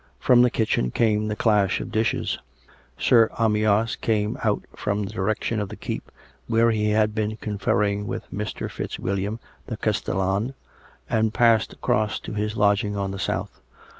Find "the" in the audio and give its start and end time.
0.41-0.49, 1.27-1.35, 5.03-5.13, 5.69-5.75, 9.67-9.77, 13.11-13.19